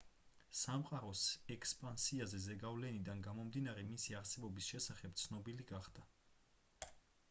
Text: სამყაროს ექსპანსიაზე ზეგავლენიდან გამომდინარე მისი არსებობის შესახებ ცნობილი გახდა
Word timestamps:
სამყაროს 0.59 1.21
ექსპანსიაზე 1.57 2.41
ზეგავლენიდან 2.47 3.23
გამომდინარე 3.29 3.87
მისი 3.93 4.19
არსებობის 4.25 4.75
შესახებ 4.75 5.19
ცნობილი 5.25 5.73
გახდა 5.75 6.13